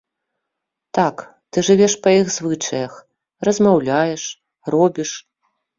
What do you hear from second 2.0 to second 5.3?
па іх звычаях, размаўляеш, робіш.